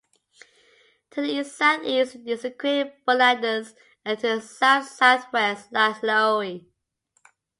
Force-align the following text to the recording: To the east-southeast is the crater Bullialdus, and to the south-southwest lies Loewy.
To 1.11 1.21
the 1.21 1.27
east-southeast 1.31 2.15
is 2.25 2.41
the 2.41 2.49
crater 2.49 2.91
Bullialdus, 3.07 3.75
and 4.03 4.17
to 4.17 4.37
the 4.37 4.41
south-southwest 4.41 5.71
lies 5.71 5.97
Loewy. 5.97 6.65